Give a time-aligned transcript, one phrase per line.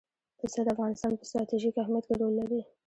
[0.39, 2.61] پسه د افغانستان په ستراتیژیک اهمیت کې رول لري.